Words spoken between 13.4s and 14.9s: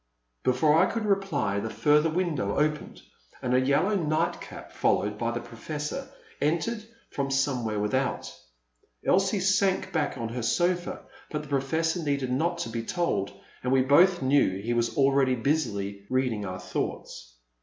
and we both knew he